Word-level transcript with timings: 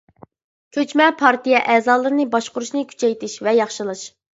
كۆچمە 0.77 1.09
پارتىيە 1.21 1.61
ئەزالىرىنى 1.75 2.29
باشقۇرۇشنى 2.35 2.87
كۈچەيتىش 2.95 3.41
ۋە 3.49 3.61
ياخشىلاش. 3.65 4.09